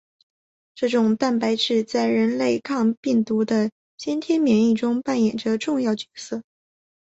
[0.73, 3.69] 这种蛋白质在人类抗病毒的
[3.99, 6.41] 先天免疫中扮演着重要角色。